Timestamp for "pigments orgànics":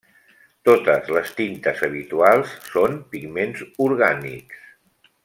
3.13-4.65